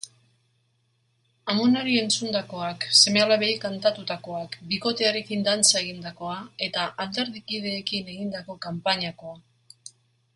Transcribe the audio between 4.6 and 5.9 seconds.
bikotearekin dantza